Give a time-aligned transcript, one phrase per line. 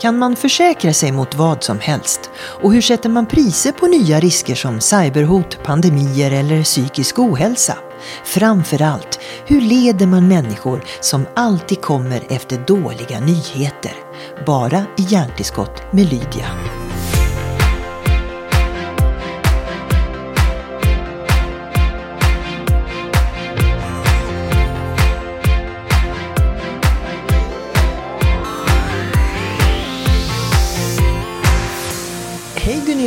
[0.00, 2.30] Kan man försäkra sig mot vad som helst?
[2.62, 7.78] Och hur sätter man priser på nya risker som cyberhot, pandemier eller psykisk ohälsa?
[8.24, 13.92] Framför allt, hur leder man människor som alltid kommer efter dåliga nyheter?
[14.46, 16.77] Bara i Hjärntillskott med Lydia.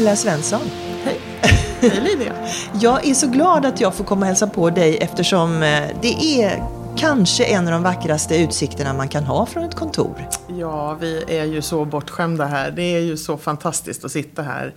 [0.02, 0.62] Gunilla Svensson!
[1.04, 1.20] Hej!
[1.82, 2.34] Hej Lydia!
[2.80, 6.42] Jag är så glad att jag får komma och hälsa på dig eftersom eh, det
[6.44, 6.64] är
[6.98, 10.27] kanske en av de vackraste utsikterna man kan ha från ett kontor.
[10.59, 12.72] Ja, vi är ju så bortskämda här.
[12.72, 14.73] Det är ju så fantastiskt att sitta här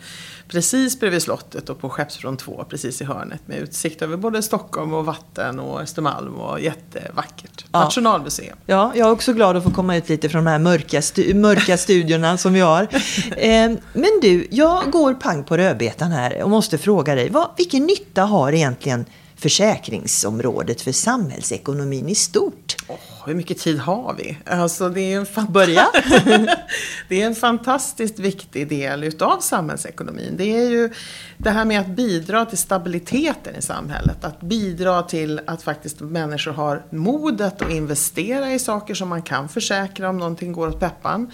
[0.48, 4.94] precis bredvid slottet och på Skeppsbron 2 precis i hörnet med utsikt över både Stockholm
[4.94, 7.64] och vatten och Östermalm och jättevackert.
[7.72, 7.80] Ja.
[7.80, 8.56] Nationalmuseum.
[8.66, 11.34] Ja, jag är också glad att få komma ut lite från de här mörka, stu
[11.34, 12.88] mörka studiorna som vi har.
[13.36, 17.86] Eh, men du, jag går pang på rödbetan här och måste fråga dig, vad, vilken
[17.86, 19.04] nytta har egentligen
[19.36, 22.76] försäkringsområdet för samhällsekonomin i stort?
[22.88, 22.96] Oh,
[23.26, 24.38] hur mycket tid har vi?
[24.46, 25.86] Alltså, det, är en fant- Börja!
[27.08, 30.34] det är en fantastiskt viktig del utav samhällsekonomin.
[30.36, 30.90] Det är ju
[31.38, 34.24] det här med att bidra till stabiliteten i samhället.
[34.24, 39.48] Att bidra till att faktiskt människor har modet att investera i saker som man kan
[39.48, 41.30] försäkra om någonting går åt peppan.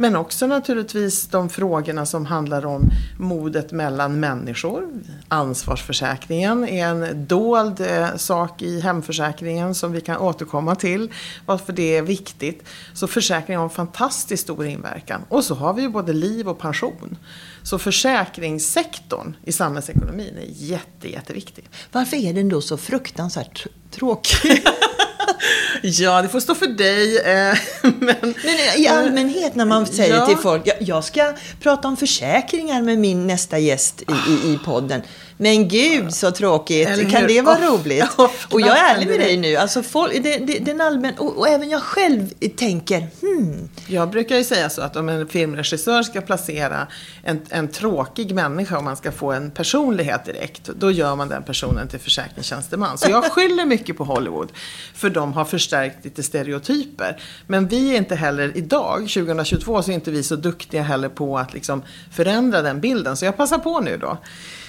[0.00, 4.88] Men också naturligtvis de frågorna som handlar om modet mellan människor.
[5.28, 11.12] Ansvarsförsäkringen är en dold eh, sak i hemförsäkringen som vi kan återkomma till.
[11.46, 12.64] Varför det är viktigt.
[12.94, 15.22] Så försäkring har en fantastiskt stor inverkan.
[15.28, 17.18] Och så har vi ju både liv och pension.
[17.62, 21.70] Så försäkringssektorn i samhällsekonomin är jätte, jätteviktig.
[21.92, 24.64] Varför är den då så fruktansvärt tr- tråkig?
[25.82, 27.18] Ja, det får stå för dig.
[27.18, 30.26] eh, Men, Men i allmänhet när man säger Ja.
[30.26, 34.58] till folk, "Jag- jag ska prata om försäkringar med min nästa gäst i, i, i
[34.64, 35.02] podden.
[35.40, 38.04] Men gud så tråkigt, kan det vara roligt?
[38.50, 41.48] Och jag är ärlig med dig nu, alltså folk, det, det, den allmän, och, och
[41.48, 46.20] även jag själv tänker, hmm, Jag brukar ju säga så att om en filmregissör ska
[46.20, 46.86] placera
[47.22, 51.42] en, en tråkig människa och man ska få en personlighet direkt, då gör man den
[51.42, 52.98] personen till försäkringstjänsteman.
[52.98, 54.52] Så jag skyller mycket på Hollywood,
[54.94, 57.20] för de har förstärkt lite stereotyper.
[57.46, 61.38] Men vi är inte heller idag, 2022, så är inte vi så duktiga heller på
[61.38, 61.82] att liksom
[62.12, 63.16] förändra den bilden.
[63.16, 64.18] Så jag passar på nu då.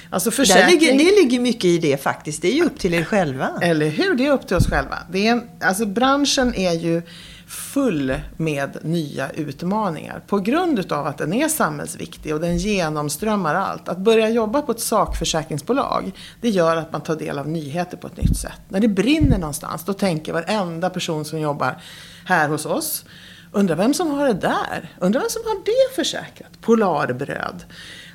[0.10, 0.80] Alltså försäkring...
[0.80, 2.42] ligger, det ligger mycket i det faktiskt.
[2.42, 3.50] Det är ju upp till er själva.
[3.62, 4.16] Eller hur?
[4.16, 4.98] Det är upp till oss själva.
[5.12, 7.02] Det är en, alltså branschen är ju
[7.50, 13.90] full med nya utmaningar på grund utav att den är samhällsviktig och den genomströmmar allt.
[13.90, 16.12] Att börja jobba på ett sakförsäkringsbolag,
[16.42, 18.62] det gör att man tar del av nyheter på ett nytt sätt.
[18.70, 21.82] När det brinner någonstans, då tänker varenda person som jobbar
[22.26, 23.06] här hos oss,
[23.52, 24.94] undrar vem som har det där?
[25.00, 26.62] Undrar vem som har det försäkrat?
[26.62, 27.64] Polarbröd.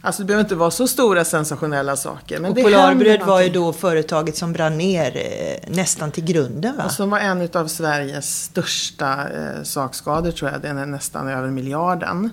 [0.04, 2.40] Alltså det behöver inte vara så stora sensationella saker.
[2.40, 6.84] Men Och Polarbröd var ju då företaget som brann ner eh, nästan till grunden va?
[6.84, 10.60] Och som var en av Sveriges största eh, sakskador tror jag.
[10.60, 12.30] Den är nästan över miljarden.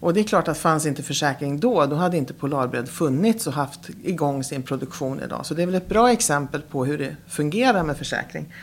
[0.00, 3.52] Och det är klart att fanns inte försäkring då, då hade inte Polarbröd funnits och
[3.52, 5.46] haft igång sin produktion idag.
[5.46, 8.54] Så det är väl ett bra exempel på hur det fungerar med försäkring.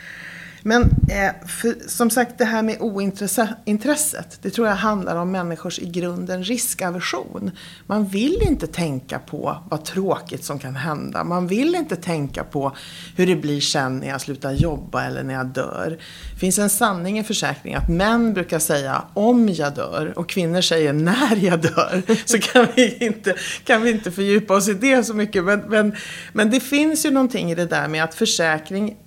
[0.67, 5.79] Men eh, för, som sagt, det här med ointresset, det tror jag handlar om människors
[5.79, 7.51] i grunden riskaversion.
[7.87, 11.23] Man vill inte tänka på vad tråkigt som kan hända.
[11.23, 12.75] Man vill inte tänka på
[13.15, 15.97] hur det blir sen när jag slutar jobba eller när jag dör.
[16.33, 20.61] Det finns en sanning i försäkring att män brukar säga om jag dör och kvinnor
[20.61, 22.03] säger när jag dör.
[22.25, 25.43] Så kan vi inte, kan vi inte fördjupa oss i det så mycket.
[25.43, 25.95] Men, men,
[26.33, 28.97] men det finns ju någonting i det där med att försäkring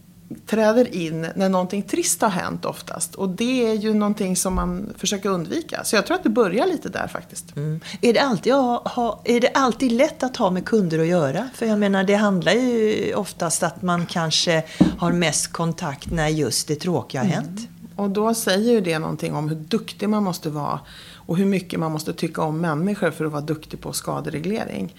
[0.46, 3.14] träder in när någonting trist har hänt oftast.
[3.14, 5.84] Och det är ju någonting som man försöker undvika.
[5.84, 7.56] Så jag tror att det börjar lite där faktiskt.
[7.56, 7.80] Mm.
[8.00, 11.48] Är, det alltid, ha, ha, är det alltid lätt att ha med kunder att göra?
[11.54, 14.64] För jag menar, det handlar ju oftast att man kanske
[14.98, 17.68] har mest kontakt när just det tråkiga har hänt.
[17.96, 20.80] Och då säger ju det någonting om hur duktig man måste vara
[21.28, 24.94] och hur mycket man måste tycka om människor för att vara duktig på skadereglering.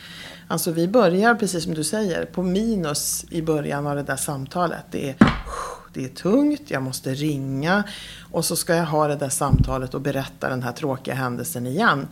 [0.52, 4.84] Alltså vi börjar, precis som du säger, på minus i början av det där samtalet.
[4.92, 5.16] Det är,
[5.94, 7.84] det är tungt, jag måste ringa
[8.32, 12.08] och så ska jag ha det där samtalet och berätta den här tråkiga händelsen igen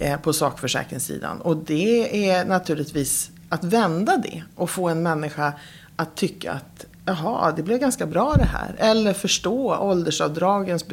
[0.00, 1.40] eh, på sakförsäkringssidan.
[1.40, 5.52] Och det är naturligtvis att vända det och få en människa
[5.96, 8.74] att tycka att jaha, det blev ganska bra det här.
[8.78, 10.84] Eller förstå åldersavdragens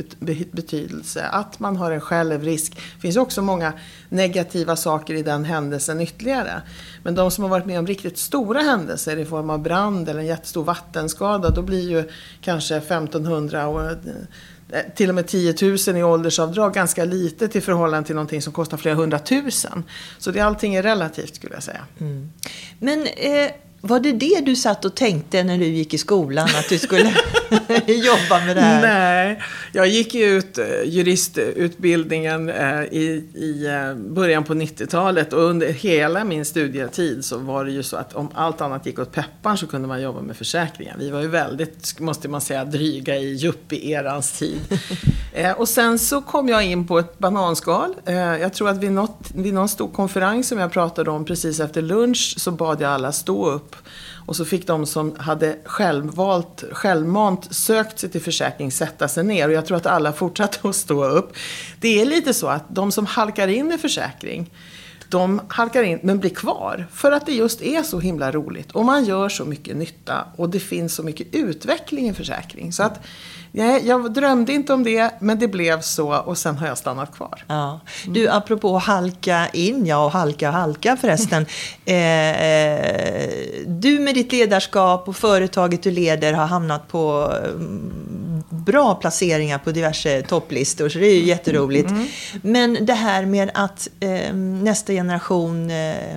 [0.52, 2.76] betydelse, att man har en självrisk.
[2.76, 3.74] Det finns också många
[4.10, 6.62] negativa saker i den händelsen ytterligare.
[7.04, 10.20] Men de som har varit med om riktigt stora händelser i form av brand eller
[10.20, 12.10] en jättestor vattenskada, då blir ju
[12.42, 13.98] kanske 1500 och eh,
[14.96, 15.56] till och med 10
[15.88, 19.84] 000 i åldersavdrag ganska lite till förhållande till någonting som kostar flera hundratusen.
[20.18, 21.86] Så det, allting är relativt skulle jag säga.
[22.00, 22.32] Mm.
[22.80, 23.52] Men eh,
[23.86, 27.10] var det det du satt och tänkte när du gick i skolan, att du skulle
[27.88, 28.82] jobba med det här?
[28.82, 29.42] Nej,
[29.72, 35.68] jag gick ju ut eh, juristutbildningen eh, i, i eh, början på 90-talet och under
[35.68, 39.58] hela min studietid så var det ju så att om allt annat gick åt pepparn
[39.58, 40.96] så kunde man jobba med försäkringar.
[41.00, 44.60] Vi var ju väldigt, måste man säga, dryga i yuppie-erans tid.
[45.58, 47.96] och sen så kom jag in på ett bananskal.
[48.42, 51.82] jag tror att vid, något, vid någon stor konferens som jag pratade om precis efter
[51.82, 53.73] lunch så bad jag alla stå upp
[54.26, 59.48] och så fick de som hade självvalt, självmant sökt sig till försäkring sätta sig ner.
[59.48, 61.34] Och jag tror att alla fortsatte att stå upp.
[61.80, 64.52] Det är lite så att de som halkar in i försäkring,
[65.10, 66.88] de halkar in men blir kvar.
[66.92, 68.72] För att det just är så himla roligt.
[68.72, 70.26] Och man gör så mycket nytta.
[70.36, 72.74] Och det finns så mycket utveckling i försäkring.
[72.74, 73.00] Så att
[73.56, 77.16] Nej, jag drömde inte om det, men det blev så och sen har jag stannat
[77.16, 77.46] kvar.
[77.48, 77.80] Ja.
[78.08, 81.46] Du, apropå halka in, ja och halka och halka förresten.
[81.86, 83.30] Eh, eh,
[83.68, 89.72] du med ditt ledarskap och företaget du leder har hamnat på mm, bra placeringar på
[89.72, 91.90] diverse topplistor, så det är ju jätteroligt.
[91.90, 92.08] Mm.
[92.42, 96.16] Men det här med att eh, nästa generation eh,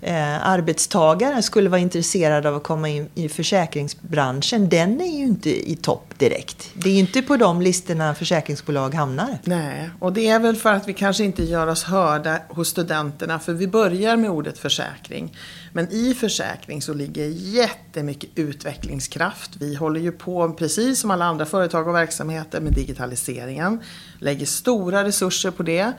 [0.00, 5.70] eh, arbetstagare skulle vara intresserade av att komma in i försäkringsbranschen, den är ju inte
[5.70, 6.70] i topp direkt.
[6.74, 9.38] Det är ju inte på de listorna försäkringsbolag hamnar.
[9.44, 13.38] Nej, och det är väl för att vi kanske inte gör oss hörda hos studenterna,
[13.38, 15.36] för vi börjar med ordet försäkring.
[15.72, 19.50] Men i försäkring så ligger jättemycket utvecklingskraft.
[19.60, 23.80] Vi håller ju på, precis som alla andra företag och verksamheter, med digitaliseringen.
[24.18, 25.92] Lägger stora resurser på det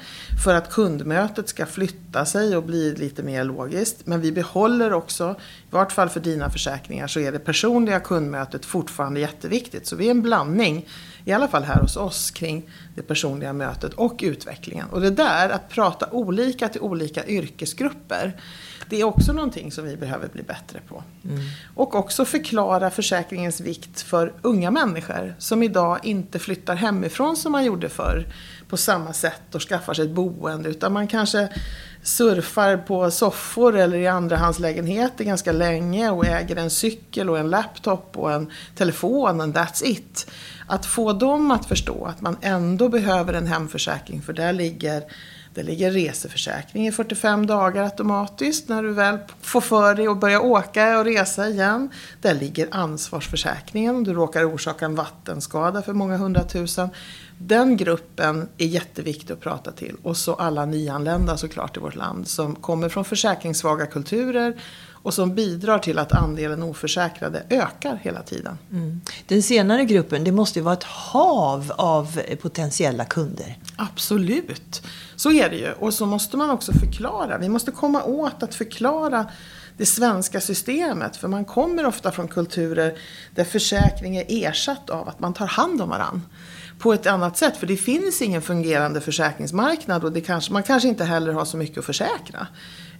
[0.44, 3.98] för att kundmötet ska flytta sig och bli lite mer logiskt.
[4.04, 8.66] Men vi behåller också, i vart fall för dina försäkringar, så är det personliga kundmötet
[8.66, 9.88] fortfarande jätteviktigt.
[9.88, 10.88] Så vi är en blandning,
[11.25, 14.89] i alla fall här hos oss, kring det personliga mötet och utvecklingen.
[14.89, 18.41] Och det där, att prata olika till olika yrkesgrupper,
[18.89, 21.03] det är också någonting som vi behöver bli bättre på.
[21.23, 21.39] Mm.
[21.75, 27.65] Och också förklara försäkringens vikt för unga människor som idag inte flyttar hemifrån som man
[27.65, 28.25] gjorde förr
[28.69, 30.69] på samma sätt och skaffar sig ett boende.
[30.69, 31.50] Utan man kanske
[32.03, 38.17] surfar på soffor eller i andrahandslägenheter ganska länge och äger en cykel och en laptop
[38.17, 40.31] och en telefon and that's it.
[40.67, 45.03] Att få dem att förstå att man ändå behöver en hemförsäkring för där ligger
[45.53, 50.41] det ligger reseförsäkring i 45 dagar automatiskt när du väl får för dig att börja
[50.41, 51.89] åka och resa igen.
[52.21, 56.89] Där ligger ansvarsförsäkringen om du råkar orsaka en vattenskada för många hundratusen.
[57.37, 59.95] Den gruppen är jätteviktig att prata till.
[60.03, 64.55] Och så alla nyanlända såklart i vårt land som kommer från försäkringssvaga kulturer
[65.03, 68.57] och som bidrar till att andelen oförsäkrade ökar hela tiden.
[68.71, 69.01] Mm.
[69.27, 73.57] Den senare gruppen, det måste ju vara ett hav av potentiella kunder.
[73.75, 74.81] Absolut,
[75.15, 75.71] så är det ju.
[75.71, 77.37] Och så måste man också förklara.
[77.37, 79.25] Vi måste komma åt att förklara
[79.77, 81.17] det svenska systemet.
[81.17, 82.97] För man kommer ofta från kulturer
[83.35, 86.21] där försäkring är ersatt av att man tar hand om varandra
[86.79, 87.57] på ett annat sätt.
[87.57, 91.57] För det finns ingen fungerande försäkringsmarknad och det kanske, man kanske inte heller har så
[91.57, 92.47] mycket att försäkra.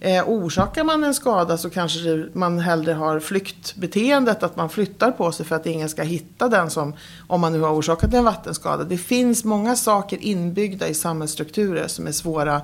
[0.02, 5.32] Eh, orsakar man en skada så kanske man hellre har flyktbeteendet, att man flyttar på
[5.32, 6.94] sig för att ingen ska hitta den som,
[7.26, 8.84] om man nu har orsakat en vattenskada.
[8.84, 12.62] Det finns många saker inbyggda i samhällsstrukturer som är svåra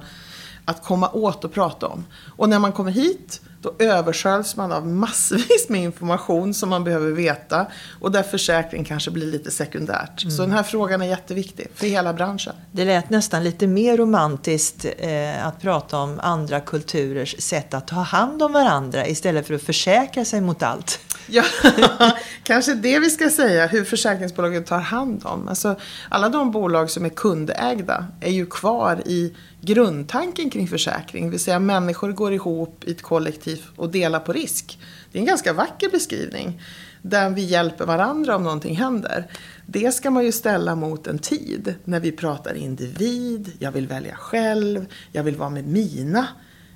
[0.65, 2.05] att komma åt och prata om.
[2.37, 7.11] Och när man kommer hit då översköljs man av massvis med information som man behöver
[7.11, 7.67] veta
[8.01, 10.23] och där försäkring kanske blir lite sekundärt.
[10.23, 10.37] Mm.
[10.37, 12.55] Så den här frågan är jätteviktig för hela branschen.
[12.73, 17.97] Det lät nästan lite mer romantiskt eh, att prata om andra kulturers sätt att ta
[17.97, 21.01] hand om varandra istället för att försäkra sig mot allt.
[21.27, 21.45] Ja,
[22.43, 25.49] kanske det vi ska säga, hur försäkringsbolagen tar hand om.
[25.49, 25.77] Alltså,
[26.09, 31.25] alla de bolag som är kundägda är ju kvar i grundtanken kring försäkring.
[31.25, 34.79] Det vill säga människor går ihop i ett kollektiv och delar på risk.
[35.13, 36.63] Det är en ganska vacker beskrivning.
[37.03, 39.27] Där vi hjälper varandra om någonting händer.
[39.67, 44.17] Det ska man ju ställa mot en tid när vi pratar individ, jag vill välja
[44.17, 46.27] själv, jag vill vara med mina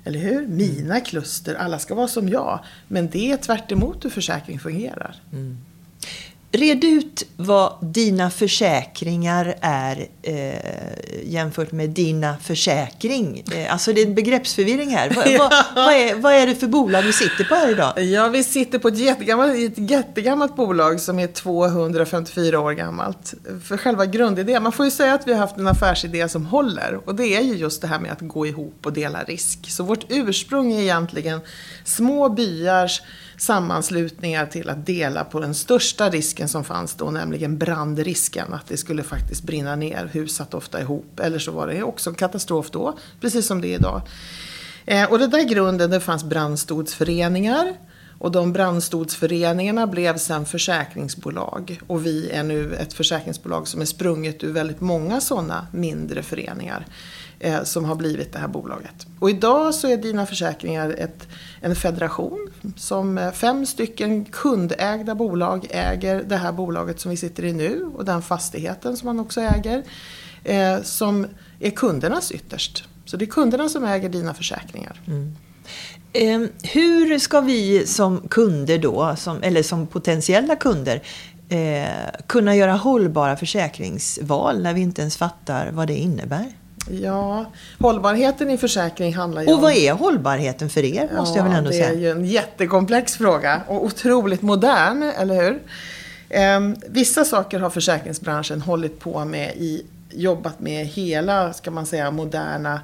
[0.03, 0.47] eller hur?
[0.47, 2.59] Mina kluster, alla ska vara som jag.
[2.87, 3.69] Men det är tvärt
[4.05, 5.15] hur försäkring fungerar.
[5.31, 5.57] Mm.
[6.53, 13.43] Red ut vad dina försäkringar är eh, jämfört med dina försäkring.
[13.53, 15.09] Eh, alltså det är en begreppsförvirring här.
[15.09, 15.37] Va, ja.
[15.37, 18.03] va, vad, är, vad är det för bolag vi sitter på här idag?
[18.03, 23.33] Ja, vi sitter på ett jättegammalt, ett jättegammalt bolag som är 254 år gammalt.
[23.67, 26.99] För själva grundidén, man får ju säga att vi har haft en affärsidé som håller.
[27.05, 29.71] Och det är ju just det här med att gå ihop och dela risk.
[29.71, 31.39] Så vårt ursprung är egentligen
[31.85, 33.01] små byars
[33.41, 38.53] sammanslutningar till att dela på den största risken som fanns då, nämligen brandrisken.
[38.53, 41.19] Att det skulle faktiskt brinna ner, hus satt ofta ihop.
[41.19, 44.01] Eller så var det också en katastrof då, precis som det är idag.
[44.85, 47.73] Eh, och det där grunden, det fanns brandstodsföreningar.
[48.19, 51.81] Och de brandstodsföreningarna blev sen försäkringsbolag.
[51.87, 56.85] Och vi är nu ett försäkringsbolag som är sprunget ur väldigt många sådana mindre föreningar
[57.41, 59.07] eh, som har blivit det här bolaget.
[59.19, 61.27] Och idag så är Dina Försäkringar ett,
[61.61, 67.45] en federation som eh, fem stycken kundägda bolag äger det här bolaget som vi sitter
[67.45, 69.83] i nu och den fastigheten som man också äger.
[70.43, 71.27] Eh, som
[71.59, 72.83] är kundernas ytterst.
[73.05, 75.01] Så det är kunderna som äger Dina Försäkringar.
[75.07, 75.35] Mm.
[76.13, 81.01] Eh, hur ska vi som kunder då, som, eller som potentiella kunder,
[81.49, 86.51] eh, kunna göra hållbara försäkringsval när vi inte ens fattar vad det innebär?
[86.89, 87.45] Ja,
[87.79, 91.71] hållbarheten i försäkring handlar ju Och vad är hållbarheten för er, måste jag väl ändå
[91.71, 91.87] säga?
[91.87, 95.59] Det är ju en jättekomplex fråga och otroligt modern, eller hur?
[96.29, 102.11] Eh, vissa saker har försäkringsbranschen hållit på med i, jobbat med hela, ska man säga,
[102.11, 102.81] moderna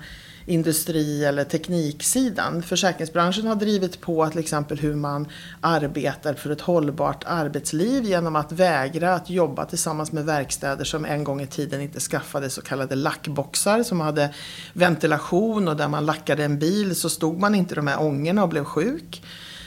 [0.47, 2.63] industri eller tekniksidan.
[2.63, 5.27] Försäkringsbranschen har drivit på till exempel hur man
[5.61, 11.23] arbetar för ett hållbart arbetsliv genom att vägra att jobba tillsammans med verkstäder som en
[11.23, 14.33] gång i tiden inte skaffade så kallade lackboxar som hade
[14.73, 18.43] ventilation och där man lackade en bil så stod man inte i de här ångorna
[18.43, 19.23] och blev sjuk.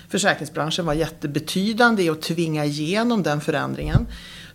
[0.08, 4.06] Försäkringsbranschen var jättebetydande i att tvinga igenom den förändringen.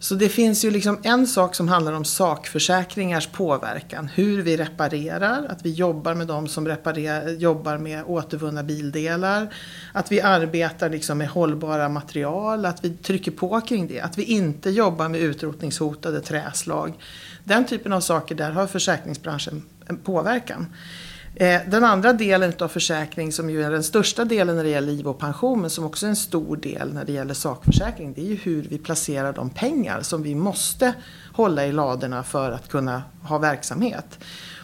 [0.06, 4.08] Så det finns ju liksom en sak som handlar om sakförsäkringars påverkan.
[4.08, 9.54] Hur vi reparerar, att vi jobbar med de som reparerar, jobbar med återvunna bildelar.
[9.94, 14.02] Att vi arbetar liksom med hållbara material, att vi trycker på kring det.
[14.02, 16.94] Att vi inte jobbar med utrotningshotade träslag.
[17.44, 20.66] Den typen av saker, där har försäkringsbranschen en påverkan.
[21.38, 24.88] Eh, den andra delen av försäkring som ju är den största delen när det gäller
[24.88, 28.22] liv och pension men som också är en stor del när det gäller sakförsäkring det
[28.22, 30.94] är ju hur vi placerar de pengar som vi måste
[31.34, 34.20] hålla i ladorna för att kunna ha verksamhet.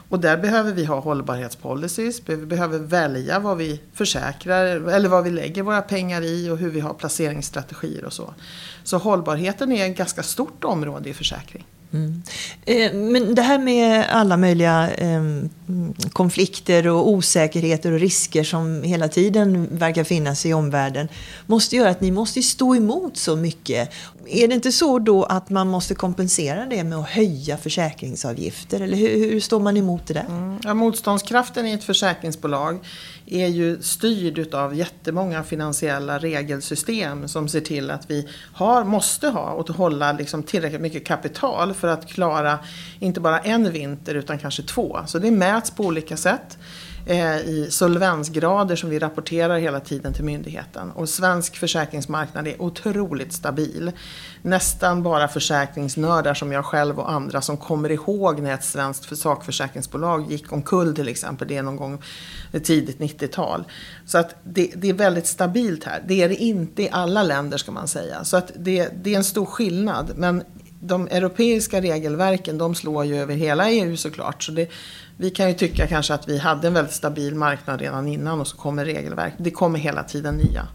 [0.10, 5.30] Och där behöver vi ha hållbarhetspolicies, vi behöver välja vad vi försäkrar eller vad vi
[5.30, 8.34] lägger våra pengar i och hur vi har placeringsstrategier och så.
[8.84, 11.66] Så hållbarheten är ett ganska stort område i försäkring.
[11.94, 12.24] Mm.
[12.66, 15.50] Eh, men det här med alla möjliga ehm,
[16.14, 21.08] konflikter och osäkerheter och risker som hela tiden verkar finnas i omvärlden
[21.46, 23.94] måste göra att ni måste stå emot så mycket.
[24.28, 28.82] Är det inte så då att man måste kompensera det med att höja försäkringsavgifter?
[28.82, 30.26] Eller hur, hur står man emot det där?
[30.30, 30.60] Mm.
[30.64, 32.80] Ja, motståndskraften i ett försäkringsbolag
[33.32, 39.52] är ju styrd utav jättemånga finansiella regelsystem som ser till att vi har, måste ha
[39.52, 42.60] och hålla liksom tillräckligt mycket kapital för att klara
[43.00, 45.00] inte bara en vinter utan kanske två.
[45.06, 46.58] Så det mäts på olika sätt
[47.06, 50.92] Eh, i solvensgrader som vi rapporterar hela tiden till myndigheten.
[50.92, 53.92] Och svensk försäkringsmarknad är otroligt stabil.
[54.42, 60.32] Nästan bara försäkringsnördar som jag själv och andra som kommer ihåg när ett svenskt sakförsäkringsbolag
[60.32, 61.48] gick omkull till exempel.
[61.48, 62.02] Det är någon gång
[62.64, 63.64] tidigt 90-tal.
[64.06, 66.04] Så att det, det, är väldigt stabilt här.
[66.08, 68.24] Det är det inte i alla länder ska man säga.
[68.24, 70.12] Så att det, det är en stor skillnad.
[70.16, 70.44] Men
[70.84, 74.44] de europeiska regelverken de slår ju över hela EU såklart.
[74.44, 74.70] Så det,
[75.18, 78.48] vi kan ju tycka kanske att vi hade en väldigt stabil marknad redan innan och
[78.48, 79.34] så kommer regelverk.
[79.38, 80.68] Det kommer hela tiden nya.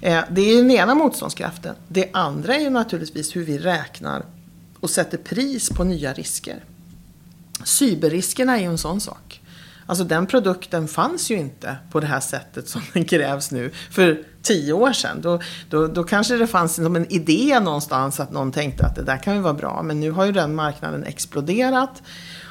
[0.00, 1.74] Eh, det är den ena motståndskraften.
[1.88, 4.24] Det andra är ju naturligtvis hur vi räknar
[4.80, 6.64] och sätter pris på nya risker.
[7.64, 9.40] Cyberriskerna är ju en sån sak.
[9.86, 14.24] Alltså den produkten fanns ju inte på det här sättet som den krävs nu för
[14.48, 15.20] tio år sedan.
[15.20, 15.40] Då,
[15.70, 19.16] då, då kanske det fanns som en idé någonstans att någon tänkte att det där
[19.16, 19.82] kan ju vara bra.
[19.82, 22.02] Men nu har ju den marknaden exploderat.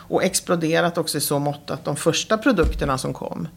[0.09, 3.47] Och exploderat också i så mått att de första produkterna som kom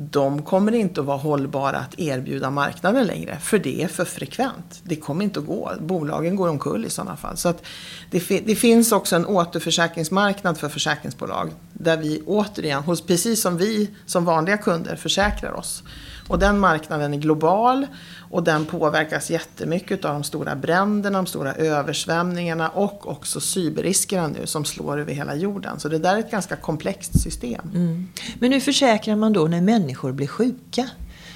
[0.00, 3.38] de kommer inte att vara hållbara att erbjuda marknaden längre.
[3.40, 4.80] För det är för frekvent.
[4.82, 5.72] Det kommer inte att gå.
[5.80, 7.36] Bolagen går omkull i sådana fall.
[7.36, 7.62] Så att
[8.10, 11.50] det, det finns också en återförsäkringsmarknad för försäkringsbolag.
[11.72, 15.82] Där vi återigen, hos, precis som vi som vanliga kunder, försäkrar oss.
[16.28, 17.86] Och den marknaden är global
[18.30, 24.46] och den påverkas jättemycket av de stora bränderna, de stora översvämningarna och också cyberriskerna nu
[24.46, 25.80] som slår över hela jorden.
[25.80, 27.70] Så det där är ett ganska komplext system.
[27.74, 28.08] Mm.
[28.38, 30.88] Men hur försäkrar man då när människor blir sjuka?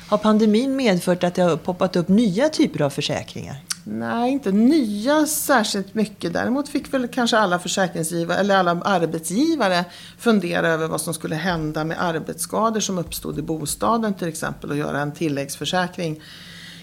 [0.09, 3.57] Har pandemin medfört att det har poppat upp nya typer av försäkringar?
[3.85, 6.33] Nej, inte nya särskilt mycket.
[6.33, 9.85] Däremot fick väl kanske alla försäkringsgivare eller alla arbetsgivare
[10.19, 14.77] fundera över vad som skulle hända med arbetsskador som uppstod i bostaden till exempel och
[14.77, 16.23] göra en tilläggsförsäkring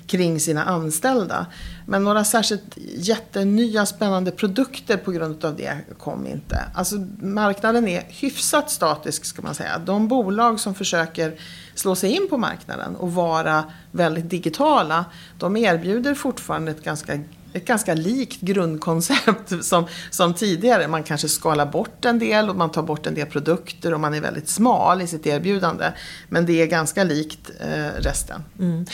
[0.09, 1.45] kring sina anställda.
[1.85, 6.63] Men några särskilt jättenya spännande produkter på grund av det kom inte.
[6.73, 9.77] Alltså marknaden är hyfsat statisk ska man säga.
[9.85, 11.39] De bolag som försöker
[11.75, 15.05] slå sig in på marknaden och vara väldigt digitala,
[15.37, 17.19] de erbjuder fortfarande ett ganska
[17.53, 20.87] ett ganska likt grundkoncept som, som tidigare.
[20.87, 24.13] Man kanske skalar bort en del och man tar bort en del produkter och man
[24.13, 25.85] är väldigt smal i sitt erbjudande.
[26.29, 28.43] Men det är ganska likt eh, resten.
[28.59, 28.85] Mm.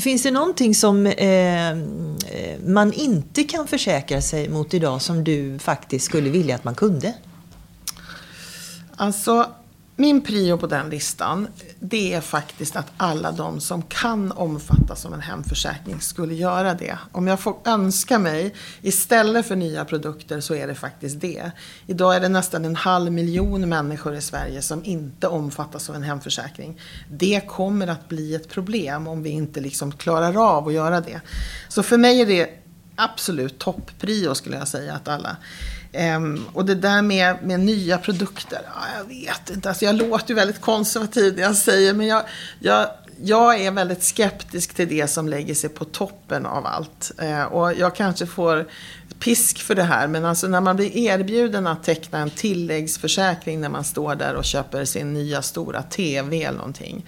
[0.00, 1.76] Finns det någonting som eh,
[2.66, 7.14] man inte kan försäkra sig mot idag som du faktiskt skulle vilja att man kunde?
[8.96, 9.50] Alltså,
[10.02, 11.48] min prio på den listan,
[11.80, 16.98] det är faktiskt att alla de som kan omfattas av en hemförsäkring skulle göra det.
[17.12, 21.50] Om jag får önska mig, istället för nya produkter, så är det faktiskt det.
[21.86, 26.02] Idag är det nästan en halv miljon människor i Sverige som inte omfattas av en
[26.02, 26.80] hemförsäkring.
[27.10, 31.20] Det kommer att bli ett problem om vi inte liksom klarar av att göra det.
[31.68, 32.50] Så för mig är det
[32.96, 35.36] absolut topprio, skulle jag säga att alla
[36.16, 39.68] Um, och det där med, med nya produkter, ja, jag vet inte.
[39.68, 42.22] Alltså jag låter ju väldigt konservativ när jag säger, men jag,
[42.60, 42.88] jag,
[43.22, 47.12] jag är väldigt skeptisk till det som lägger sig på toppen av allt.
[47.22, 48.66] Uh, och jag kanske får
[49.18, 53.68] pisk för det här, men alltså när man blir erbjuden att teckna en tilläggsförsäkring när
[53.68, 57.06] man står där och köper sin nya stora TV eller någonting.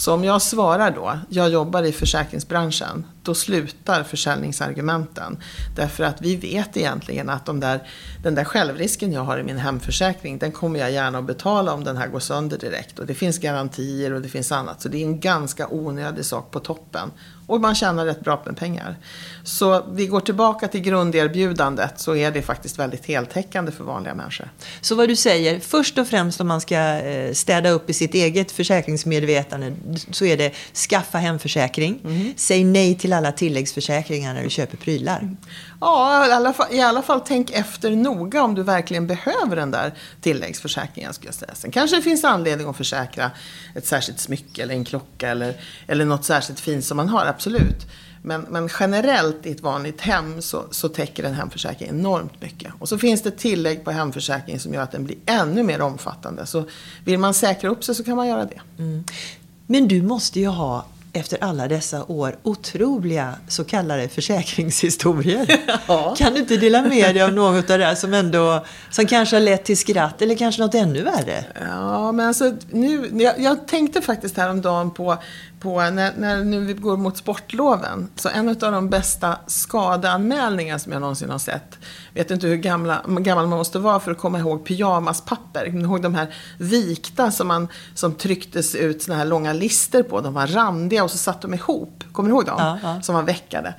[0.00, 5.38] Så om jag svarar då, jag jobbar i försäkringsbranschen, då slutar försäljningsargumenten.
[5.76, 7.88] Därför att vi vet egentligen att de där,
[8.22, 11.84] den där självrisken jag har i min hemförsäkring, den kommer jag gärna att betala om
[11.84, 12.98] den här går sönder direkt.
[12.98, 14.82] Och det finns garantier och det finns annat.
[14.82, 17.10] Så det är en ganska onödig sak på toppen.
[17.50, 18.96] Och man tjänar rätt bra med pengar.
[19.44, 24.50] Så vi går tillbaka till grunderbjudandet så är det faktiskt väldigt heltäckande för vanliga människor.
[24.80, 28.14] Så vad du säger, först och främst om man ska eh, städa upp i sitt
[28.14, 29.74] eget försäkringsmedvetande
[30.10, 32.00] så är det skaffa hemförsäkring.
[32.04, 32.34] Mm.
[32.36, 35.36] Säg nej till alla tilläggsförsäkringar när du köper prylar.
[35.80, 39.70] Ja, i alla, fall, i alla fall tänk efter noga om du verkligen behöver den
[39.70, 41.12] där tilläggsförsäkringen.
[41.12, 41.54] Skulle jag säga.
[41.54, 43.30] Sen kanske det finns anledning att försäkra
[43.74, 45.54] ett särskilt smycke eller en klocka eller,
[45.86, 47.86] eller något särskilt fint som man har, absolut.
[48.22, 52.72] Men, men generellt i ett vanligt hem så, så täcker en hemförsäkring enormt mycket.
[52.78, 56.46] Och så finns det tillägg på hemförsäkringen som gör att den blir ännu mer omfattande.
[56.46, 56.64] Så
[57.04, 58.60] vill man säkra upp sig så kan man göra det.
[58.78, 59.04] Mm.
[59.66, 65.60] Men du måste ju ha efter alla dessa år otroliga så kallade försäkringshistorier.
[65.86, 66.14] Ja.
[66.18, 69.40] Kan du inte dela med dig av något av det som ändå, som kanske har
[69.40, 71.44] lett till skratt eller kanske något ännu värre?
[71.70, 75.18] Ja, men alltså nu, jag, jag tänkte faktiskt häromdagen på
[75.60, 80.92] på, när, när nu vi går mot sportloven, så en av de bästa skadeanmälningar som
[80.92, 81.78] jag någonsin har sett,
[82.14, 85.66] vet inte hur gamla, gammal man måste vara för att komma ihåg pyjamaspapper.
[85.66, 90.20] Kommer ihåg de här vikta som, man, som trycktes ut såna här långa lister på?
[90.20, 92.04] De var randiga och så satt de ihop.
[92.12, 92.56] Kommer du ihåg dem?
[92.58, 93.02] Ja, ja.
[93.02, 93.74] Som var veckade.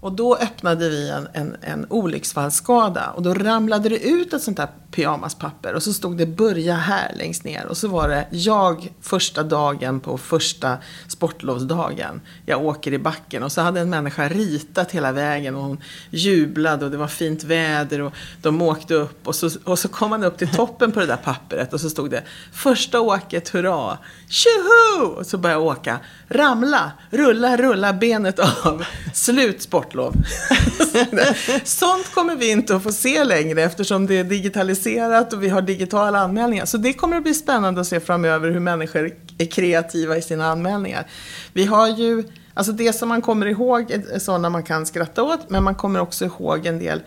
[0.00, 4.56] Och då öppnade vi en, en, en olycksfallsskada och då ramlade det ut ett sånt
[4.56, 8.92] där pyjamaspapper och så stod det börja här längst ner och så var det jag
[9.00, 10.78] första dagen på första
[11.20, 12.20] sportlovsdagen.
[12.46, 15.78] Jag åker i backen och så hade en människa ritat hela vägen och hon
[16.10, 20.10] jublade och det var fint väder och de åkte upp och så, och så kom
[20.10, 23.98] man upp till toppen på det där pappret och så stod det första åket, hurra,
[24.28, 25.06] tjoho!
[25.06, 30.14] Och så började jag åka, ramla, rulla, rulla benet av, slut sportlov.
[31.64, 35.62] Sånt kommer vi inte att få se längre eftersom det är digitaliserat och vi har
[35.62, 36.64] digitala anmälningar.
[36.64, 40.46] Så det kommer att bli spännande att se framöver hur människor är kreativa i sina
[40.46, 41.06] anmälningar.
[41.52, 42.24] Vi har ju,
[42.54, 46.00] alltså det som man kommer ihåg är sådana man kan skratta åt, men man kommer
[46.00, 47.00] också ihåg en del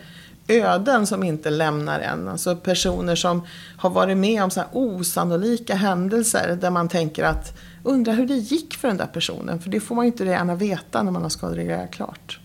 [0.48, 2.28] öden som inte lämnar en.
[2.28, 7.58] Alltså personer som har varit med om så här osannolika händelser där man tänker att
[7.82, 9.60] undrar hur det gick för den där personen.
[9.60, 12.40] För det får man ju inte gärna veta när man har skadereglerat klart.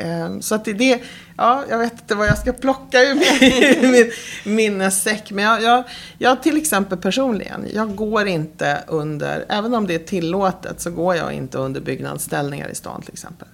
[0.00, 1.02] Ehm, så att det,
[1.36, 3.90] ja, jag vet inte vad jag ska plocka ur min,
[4.44, 5.30] min minnessäck.
[5.30, 5.84] Men jag, jag,
[6.18, 11.16] jag till exempel personligen, jag går inte under, även om det är tillåtet, så går
[11.16, 13.48] jag inte under byggnadsställningar i stan till exempel.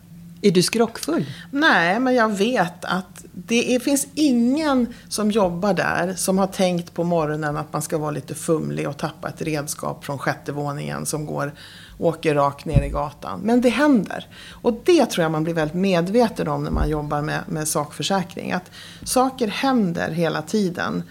[0.45, 1.27] Är du skrockfull?
[1.51, 6.95] Nej, men jag vet att det är, finns ingen som jobbar där som har tänkt
[6.95, 11.07] på morgonen att man ska vara lite fumlig och tappa ett redskap från sjätte våningen
[11.07, 11.53] som går,
[11.99, 13.41] åker rakt ner i gatan.
[13.41, 14.27] Men det händer.
[14.63, 18.53] Och det tror jag man blir väldigt medveten om när man jobbar med, med sakförsäkring.
[18.53, 18.71] Att
[19.05, 21.03] saker händer hela tiden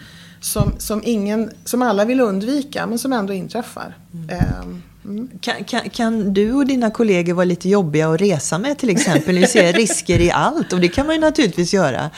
[0.41, 3.97] som, som, ingen, som alla vill undvika men som ändå inträffar.
[4.13, 4.29] Mm.
[4.61, 5.29] Um, Mm.
[5.41, 9.35] Kan, kan, kan, du och dina kollegor vara lite jobbiga att resa med till exempel?
[9.35, 12.09] Ni ser risker i allt och det kan man ju naturligtvis göra.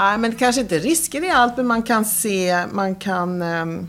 [0.00, 3.88] Nej, men kanske inte risker i allt, men man kan se, man kan um,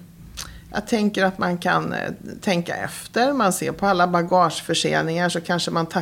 [0.73, 3.33] jag tänker att man kan eh, tänka efter.
[3.33, 6.01] Man ser på alla bagageförseningar så kanske man ta,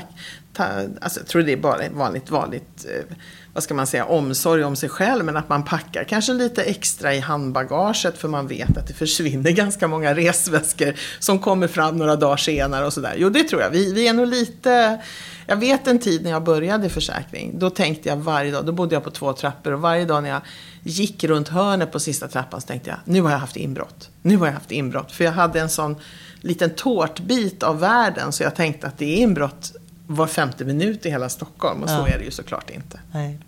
[1.01, 3.15] alltså jag tror det är bara vanligt, vanligt, eh,
[3.53, 5.25] vad ska man säga, omsorg om sig själv.
[5.25, 9.51] Men att man packar kanske lite extra i handbagaget för man vet att det försvinner
[9.61, 13.13] ganska många resväskor som kommer fram några dagar senare och sådär.
[13.17, 13.69] Jo, det tror jag.
[13.69, 15.01] Vi, vi är nog lite
[15.45, 17.59] jag vet en tid när jag började i försäkring.
[17.59, 20.29] Då tänkte jag varje dag, då bodde jag på två trappor och varje dag när
[20.29, 20.41] jag
[20.83, 24.09] gick runt hörnet på sista trappan så tänkte jag, nu har jag haft inbrott.
[24.21, 25.11] Nu har jag haft inbrott.
[25.11, 25.95] För jag hade en sån
[26.41, 29.73] liten tårtbit av världen så jag tänkte att det är inbrott
[30.15, 31.83] var femte minut i hela Stockholm.
[31.83, 32.99] Och så är det ju såklart inte.
[33.11, 33.39] Nej.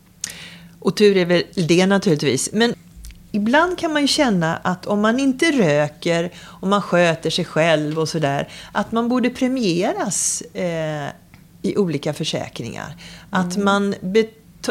[0.79, 2.49] Och tur är väl det naturligtvis.
[2.53, 2.75] Men
[3.31, 7.99] ibland kan man ju känna att om man inte röker, om man sköter sig själv
[7.99, 11.07] och sådär, att man borde premieras eh,
[11.61, 12.95] i olika försäkringar.
[13.29, 13.65] Att mm.
[13.65, 13.95] man,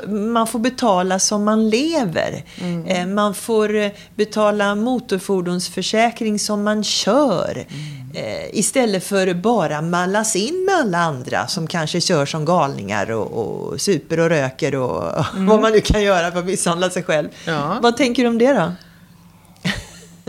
[0.08, 2.44] man får betala som man lever.
[2.60, 2.86] Mm.
[2.86, 7.66] Eh, man får eh, betala motorfordonsförsäkring som man kör.
[7.68, 8.02] Mm.
[8.14, 13.26] Eh, istället för bara mallas in med alla andra som kanske kör som galningar och,
[13.32, 15.46] och super och röker och mm.
[15.46, 17.28] vad man nu kan göra för att misshandla sig själv.
[17.46, 17.78] Ja.
[17.82, 18.72] Vad tänker du om det då?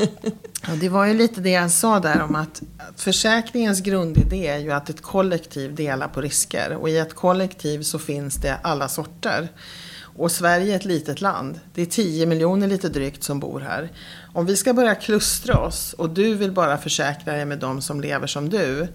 [0.68, 2.62] Ja, det var ju lite det jag sa där om att
[2.96, 6.76] försäkringens grundidé är ju att ett kollektiv delar på risker.
[6.76, 9.48] Och i ett kollektiv så finns det alla sorter.
[10.16, 11.60] Och Sverige är ett litet land.
[11.74, 13.90] Det är 10 miljoner lite drygt som bor här.
[14.34, 18.02] Om vi ska börja klustra oss och du vill bara försäkra dig med de som
[18.02, 18.88] lever som du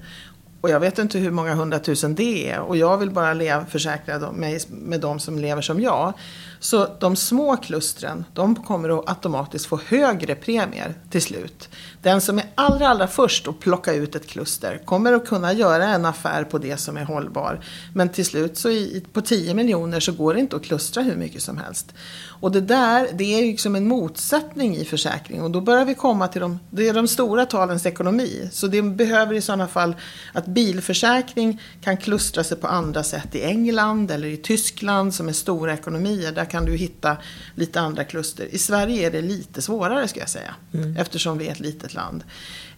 [0.60, 4.60] och jag vet inte hur många hundratusen det är och jag vill bara försäkra mig
[4.68, 6.12] med de som lever som jag.
[6.60, 11.68] Så de små klustren, de kommer att automatiskt få högre premier till slut.
[12.02, 15.84] Den som är allra, allra först att plocka ut ett kluster kommer att kunna göra
[15.84, 17.60] en affär på det som är hållbar.
[17.94, 21.16] Men till slut så i, på 10 miljoner så går det inte att klustra hur
[21.16, 21.94] mycket som helst.
[22.40, 25.94] Och det där, det är ju liksom en motsättning i försäkring och då börjar vi
[25.94, 28.48] komma till de, det är de stora talens ekonomi.
[28.52, 29.96] Så det behöver i sådana fall
[30.32, 35.32] att bilförsäkring kan klustra sig på andra sätt i England eller i Tyskland som är
[35.32, 36.32] stora ekonomier.
[36.32, 37.16] Där kan du hitta
[37.54, 38.54] lite andra kluster.
[38.54, 40.54] I Sverige är det lite svårare ska jag säga.
[40.74, 40.96] Mm.
[40.96, 42.24] Eftersom vi är ett litet land.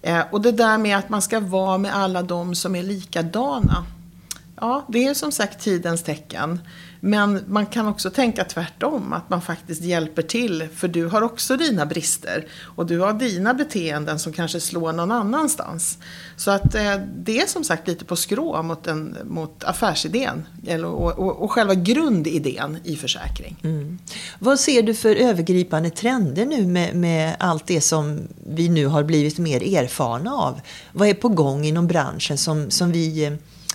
[0.03, 3.87] Eh, och det där med att man ska vara med alla de som är likadana.
[4.57, 6.61] Ja, det är som sagt tidens tecken.
[7.01, 10.69] Men man kan också tänka tvärtom, att man faktiskt hjälper till.
[10.75, 12.47] För du har också dina brister.
[12.63, 15.99] Och du har dina beteenden som kanske slår någon annanstans.
[16.37, 20.47] Så att eh, det är som sagt lite på skrå mot, en, mot affärsidén.
[20.67, 23.57] Eller, och, och, och själva grundidén i försäkring.
[23.63, 23.99] Mm.
[24.39, 29.03] Vad ser du för övergripande trender nu med, med allt det som vi nu har
[29.03, 30.61] blivit mer erfarna av?
[30.93, 33.33] Vad är på gång inom branschen som, som vi eh,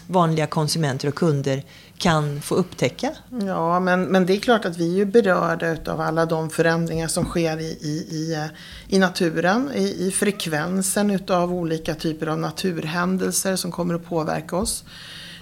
[0.08, 1.64] vanliga konsumenter och kunder
[1.98, 3.12] kan få upptäcka.
[3.46, 7.08] Ja, men, men det är klart att vi är ju berörda av alla de förändringar
[7.08, 8.50] som sker i, i, i,
[8.88, 14.84] i naturen, i, i frekvensen utav olika typer av naturhändelser som kommer att påverka oss.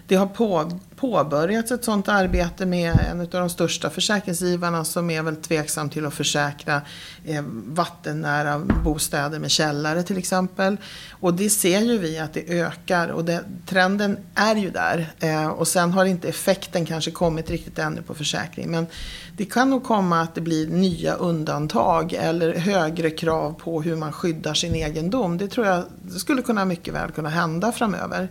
[0.07, 5.21] Det har på, påbörjats ett sådant arbete med en av de största försäkringsgivarna som är
[5.21, 6.81] väl tveksam till att försäkra
[7.25, 10.77] eh, vattennära bostäder med källare till exempel.
[11.11, 15.13] Och det ser ju vi att det ökar och det, trenden är ju där.
[15.19, 18.71] Eh, och sen har inte effekten kanske kommit riktigt ännu på försäkring.
[18.71, 18.87] Men
[19.37, 24.11] det kan nog komma att det blir nya undantag eller högre krav på hur man
[24.11, 25.37] skyddar sin egendom.
[25.37, 25.83] Det tror jag
[26.17, 28.29] skulle kunna mycket väl kunna hända framöver.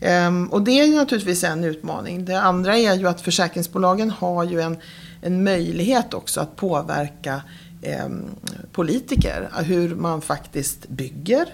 [0.00, 2.24] Um, och det är ju naturligtvis en utmaning.
[2.24, 4.76] Det andra är ju att försäkringsbolagen har ju en,
[5.22, 7.42] en möjlighet också att påverka
[8.06, 8.24] um,
[8.72, 9.48] politiker.
[9.64, 11.46] Hur man faktiskt bygger.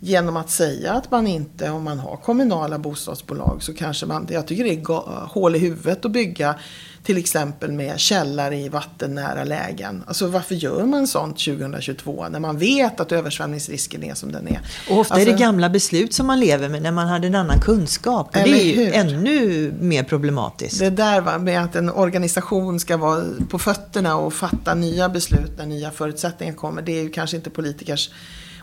[0.00, 4.46] Genom att säga att man inte, om man har kommunala bostadsbolag så kanske man, jag
[4.46, 6.54] tycker det är hål i huvudet att bygga
[7.02, 10.04] till exempel med källare i vattennära lägen.
[10.06, 14.60] Alltså varför gör man sånt 2022 när man vet att översvämningsrisken är som den är?
[14.90, 17.26] Och ofta alltså, är det alltså- gamla beslut som man lever med när man hade
[17.26, 18.32] en annan kunskap.
[18.32, 18.92] Det är ju hur?
[18.92, 20.78] ännu mer problematiskt.
[20.78, 25.58] Det där va, med att en organisation ska vara på fötterna och fatta nya beslut
[25.58, 26.82] när nya förutsättningar kommer.
[26.82, 28.10] Det är ju kanske inte politikers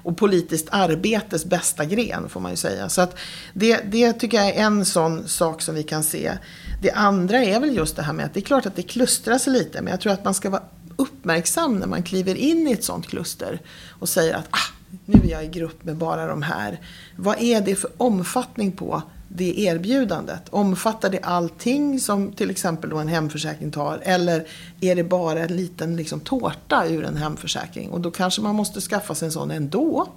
[0.05, 2.89] och politiskt arbetes bästa gren får man ju säga.
[2.89, 3.17] Så att
[3.53, 6.31] det, det tycker jag är en sån sak som vi kan se.
[6.81, 9.47] Det andra är väl just det här med att det är klart att det klustras
[9.47, 10.63] lite men jag tror att man ska vara
[10.95, 13.61] uppmärksam när man kliver in i ett sånt kluster
[13.99, 16.79] och säger att ah, nu är jag i grupp med bara de här.
[17.15, 20.41] Vad är det för omfattning på det erbjudandet?
[20.49, 23.99] Omfattar det allting som till exempel då en hemförsäkring tar?
[24.03, 24.47] Eller
[24.81, 27.89] är det bara en liten liksom, tårta ur en hemförsäkring?
[27.89, 30.07] Och då kanske man måste skaffa sig en sån ändå.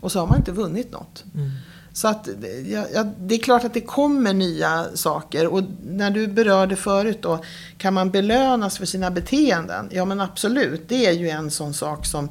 [0.00, 1.24] Och så har man inte vunnit något.
[1.34, 1.50] Mm.
[1.94, 2.28] Så att,
[2.66, 5.46] ja, ja, det är klart att det kommer nya saker.
[5.46, 7.44] Och när du berörde förut då,
[7.78, 9.88] kan man belönas för sina beteenden?
[9.92, 12.28] Ja men absolut, det är ju en sån sak som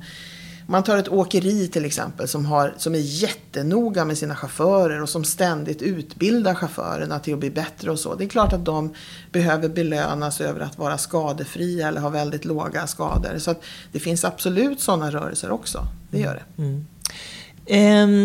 [0.68, 5.10] man tar ett åkeri till exempel som, har, som är jättenoga med sina chaufförer och
[5.10, 8.16] som ständigt utbildar chaufförerna till att bli bättre och så.
[8.16, 8.94] Det är klart att de
[9.32, 13.38] behöver belönas över att vara skadefria eller ha väldigt låga skador.
[13.38, 13.56] Så
[13.92, 15.88] det finns absolut sådana rörelser också.
[16.12, 16.64] Det gör det.
[16.64, 16.86] Mm.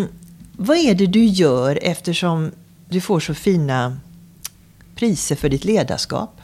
[0.03, 0.09] Um,
[0.61, 2.53] vad är det du gör eftersom
[2.89, 3.97] du får så fina
[4.95, 6.41] priser för ditt ledarskap?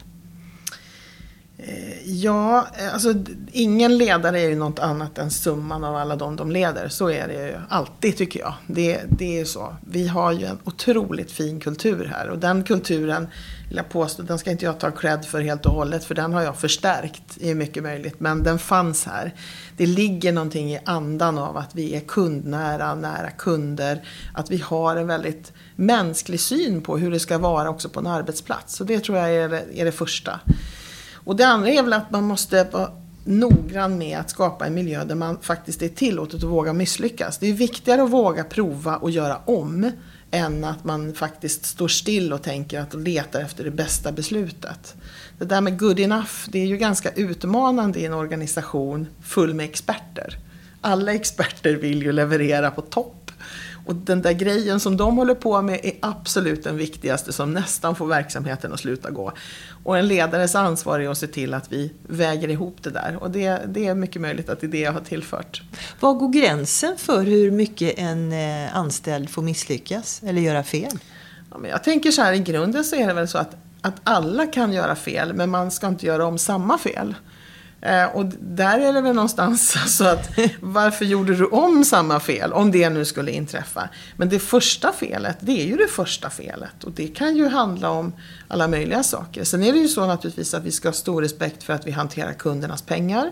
[2.07, 3.13] Ja, eh, alltså
[3.51, 6.87] ingen ledare är ju något annat än summan av alla de de leder.
[6.87, 8.53] Så är det ju alltid tycker jag.
[8.67, 9.75] Det, det är så.
[9.87, 13.27] Vi har ju en otroligt fin kultur här och den kulturen
[13.67, 16.33] vill jag påstå, den ska inte jag ta cred för helt och hållet för den
[16.33, 18.19] har jag förstärkt i mycket möjligt.
[18.19, 19.33] Men den fanns här.
[19.77, 24.03] Det ligger någonting i andan av att vi är kundnära, nära kunder.
[24.33, 28.07] Att vi har en väldigt mänsklig syn på hur det ska vara också på en
[28.07, 28.75] arbetsplats.
[28.75, 30.39] Så det tror jag är det, är det första.
[31.25, 32.91] Och det andra är väl att man måste vara
[33.23, 37.37] noggrann med att skapa en miljö där man faktiskt är tillåtet att våga misslyckas.
[37.37, 39.91] Det är viktigare att våga prova och göra om
[40.31, 44.95] än att man faktiskt står still och tänker att och letar efter det bästa beslutet.
[45.37, 49.65] Det där med good enough, det är ju ganska utmanande i en organisation full med
[49.65, 50.37] experter.
[50.81, 53.14] Alla experter vill ju leverera på topp
[53.85, 57.95] och den där grejen som de håller på med är absolut den viktigaste som nästan
[57.95, 59.31] får verksamheten att sluta gå.
[59.83, 63.17] Och en ledares ansvar är att se till att vi väger ihop det där.
[63.21, 65.61] Och det, det är mycket möjligt att det är det jag har tillfört.
[65.99, 70.99] Var går gränsen för hur mycket en eh, anställd får misslyckas eller göra fel?
[71.51, 73.95] Ja, men jag tänker så här, i grunden så är det väl så att, att
[74.03, 77.15] alla kan göra fel, men man ska inte göra om samma fel.
[77.85, 82.19] Eh, och där är det väl någonstans så alltså att varför gjorde du om samma
[82.19, 82.53] fel?
[82.53, 83.89] Om det nu skulle inträffa.
[84.15, 86.83] Men det första felet, det är ju det första felet.
[86.83, 88.13] Och det kan ju handla om
[88.47, 89.43] alla möjliga saker.
[89.43, 91.91] Sen är det ju så naturligtvis att vi ska ha stor respekt för att vi
[91.91, 93.31] hanterar kundernas pengar.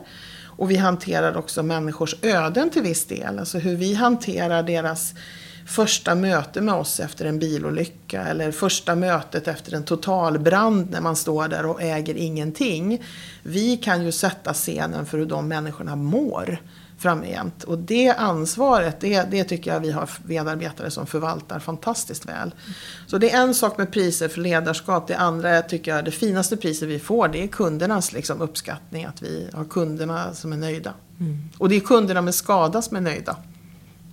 [0.57, 3.39] Och vi hanterar också människors öden till viss del.
[3.39, 5.13] Alltså hur vi hanterar deras
[5.65, 11.15] första möte med oss efter en bilolycka eller första mötet efter en totalbrand när man
[11.15, 13.01] står där och äger ingenting.
[13.43, 16.59] Vi kan ju sätta scenen för hur de människorna mår
[17.03, 17.63] framgent.
[17.63, 22.55] Och det ansvaret, det, det tycker jag vi har medarbetare som förvaltar fantastiskt väl.
[23.07, 25.07] Så det är en sak med priser för ledarskap.
[25.07, 29.05] Det andra tycker jag, det finaste priset vi får, det är kundernas liksom, uppskattning.
[29.05, 30.93] Att vi har kunderna som är nöjda.
[31.19, 31.49] Mm.
[31.57, 33.37] Och det är kunderna med skada som är nöjda.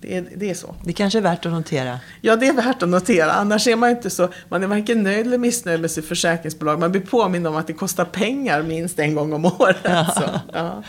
[0.01, 0.75] Det är, det är så.
[0.83, 1.99] Det kanske är värt att notera.
[2.21, 3.31] Ja, det är värt att notera.
[3.31, 6.79] Annars är man inte så, man är varken nöjd eller missnöjd med sitt försäkringsbolag.
[6.79, 9.77] Man blir påmind om att det kostar pengar minst en gång om året.
[9.83, 10.41] Ja.
[10.53, 10.83] Ja.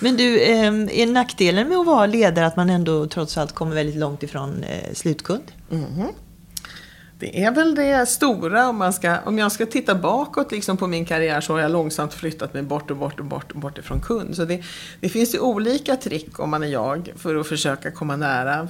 [0.00, 3.74] Men du, ehm, är nackdelen med att vara ledare att man ändå trots allt kommer
[3.74, 5.52] väldigt långt ifrån eh, slutkund?
[5.70, 6.08] Mm -hmm.
[7.22, 10.86] Det är väl det stora om, man ska, om jag ska titta bakåt liksom på
[10.86, 13.78] min karriär så har jag långsamt flyttat mig bort och bort och bort, och bort
[13.78, 14.36] ifrån kund.
[14.36, 14.62] Så det,
[15.00, 18.68] det finns ju olika trick om man är jag för att försöka komma nära.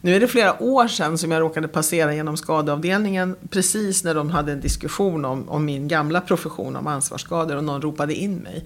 [0.00, 4.30] Nu är det flera år sedan som jag råkade passera genom skadeavdelningen precis när de
[4.30, 8.64] hade en diskussion om, om min gamla profession om ansvarsskador och någon ropade in mig.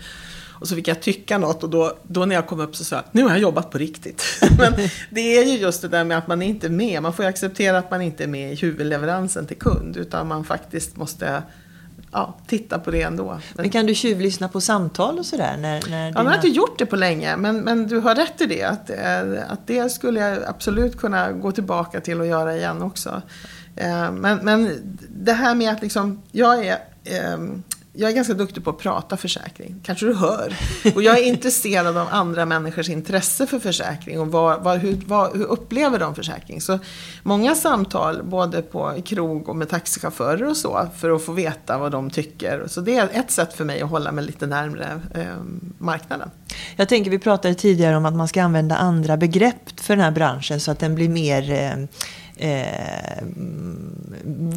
[0.60, 2.96] Och så fick jag tycka något och då, då när jag kom upp så sa
[2.96, 4.22] jag nu har jag jobbat på riktigt.
[4.58, 4.72] Men
[5.10, 7.02] det är ju just det där med att man inte är med.
[7.02, 9.96] Man får ju acceptera att man inte är med i huvudleveransen till kund.
[9.96, 11.42] Utan man faktiskt måste
[12.12, 13.38] ja, titta på det ändå.
[13.54, 15.56] Men, kan du tjuvlyssna på samtal och sådär?
[15.56, 17.36] När, när ja, jag har inte gjort det på länge.
[17.36, 18.62] Men, men du har rätt i det.
[18.62, 23.22] Att, eh, att det skulle jag absolut kunna gå tillbaka till och göra igen också.
[23.76, 24.70] Eh, men, men
[25.08, 27.62] det här med att liksom, jag är ehm,
[28.00, 30.56] jag är ganska duktig på att prata försäkring, kanske du hör.
[30.94, 35.36] Och jag är intresserad av andra människors intresse för försäkring och vad, vad, hur, vad,
[35.36, 36.60] hur upplever de försäkring.
[36.60, 36.78] Så
[37.22, 41.92] många samtal, både på krog och med taxichaufförer och så, för att få veta vad
[41.92, 42.64] de tycker.
[42.66, 45.22] Så det är ett sätt för mig att hålla mig lite närmre eh,
[45.78, 46.30] marknaden.
[46.76, 50.10] Jag tänker, vi pratade tidigare om att man ska använda andra begrepp för den här
[50.10, 51.86] branschen så att den blir mer eh,
[52.38, 53.24] eh,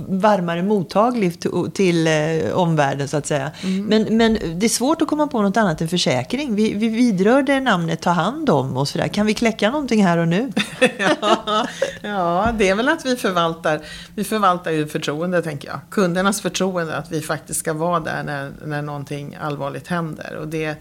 [0.07, 1.39] varmare mottaglig
[1.73, 3.51] till eh, omvärlden så att säga.
[3.63, 3.85] Mm.
[3.85, 6.55] Men, men det är svårt att komma på något annat än försäkring.
[6.55, 9.07] Vi, vi vidrörde namnet ta hand om och sådär.
[9.07, 10.51] Kan vi kläcka någonting här och nu?
[11.21, 11.67] ja,
[12.01, 13.81] ja, det är väl att vi förvaltar,
[14.15, 15.79] vi förvaltar ju förtroende tänker jag.
[15.89, 20.35] Kundernas förtroende att vi faktiskt ska vara där när, när någonting allvarligt händer.
[20.35, 20.75] Och det,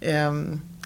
[0.00, 0.32] eh,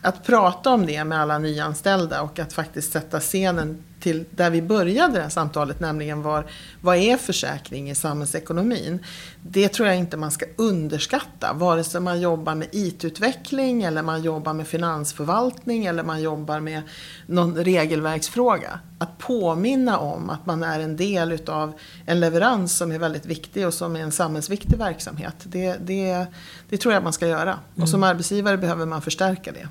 [0.03, 4.63] att prata om det med alla nyanställda och att faktiskt sätta scenen till där vi
[4.63, 6.47] började det här samtalet, nämligen var,
[6.81, 8.99] vad är försäkring i samhällsekonomin?
[9.43, 14.23] Det tror jag inte man ska underskatta, vare sig man jobbar med IT-utveckling eller man
[14.23, 16.83] jobbar med finansförvaltning eller man jobbar med
[17.27, 18.81] någon regelverksfråga.
[18.99, 21.73] Att påminna om att man är en del utav
[22.07, 25.37] en leverans som är väldigt viktig och som är en samhällsviktig verksamhet.
[25.43, 26.27] Det, det,
[26.69, 27.59] det tror jag man ska göra.
[27.77, 28.11] Och som mm.
[28.11, 29.69] arbetsgivare behöver man förstärka det.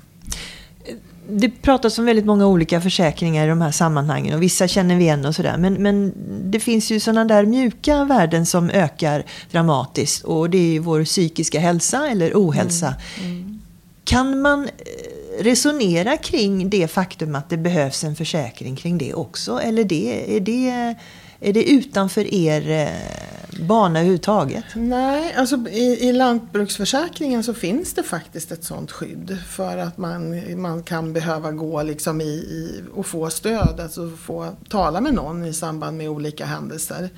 [1.28, 5.04] Det pratas om väldigt många olika försäkringar i de här sammanhangen och vissa känner vi
[5.04, 5.56] igen och sådär.
[5.56, 6.12] Men, men
[6.50, 11.60] det finns ju sådana där mjuka värden som ökar dramatiskt och det är vår psykiska
[11.60, 12.94] hälsa eller ohälsa.
[13.18, 13.30] Mm.
[13.30, 13.60] Mm.
[14.04, 19.60] Kan man eh, resonera kring det faktum att det behövs en försäkring kring det också?
[19.60, 20.94] Eller det, är det
[21.42, 24.64] är det utanför er eh, bana överhuvudtaget?
[24.74, 30.42] Nej, alltså i, i lantbruksförsäkringen så finns det faktiskt ett sådant skydd för att man,
[30.60, 35.44] man kan behöva gå liksom i, i, och få stöd, alltså få tala med någon
[35.44, 37.10] i samband med olika händelser.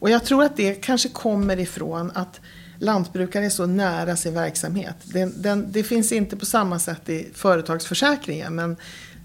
[0.00, 2.40] Och jag tror att det kanske kommer ifrån att
[2.78, 4.96] lantbrukare är så nära sin verksamhet.
[5.02, 8.76] Den, den, det finns inte på samma sätt i företagsförsäkringen men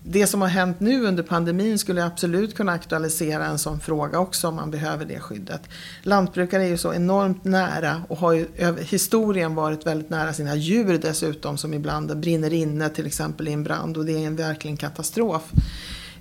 [0.05, 4.47] det som har hänt nu under pandemin skulle absolut kunna aktualisera en sån fråga också
[4.47, 5.61] om man behöver det skyddet.
[6.01, 10.55] Lantbrukare är ju så enormt nära och har ju över historien varit väldigt nära sina
[10.55, 14.35] djur dessutom som ibland brinner inne till exempel i en brand och det är en
[14.35, 15.51] verkligen katastrof.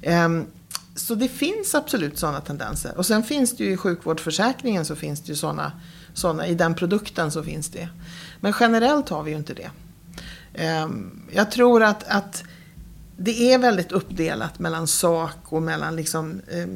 [0.02, 0.46] Ehm,
[0.94, 2.92] så det finns absolut sådana tendenser.
[2.96, 5.72] Och sen finns det ju i sjukvårdsförsäkringen så finns det ju sådana,
[6.14, 7.88] såna, i den produkten så finns det.
[8.40, 9.70] Men generellt har vi ju inte det.
[10.54, 12.44] Ehm, jag tror att, att
[13.24, 16.66] det är väldigt uppdelat mellan sak och mellan liksom, eh,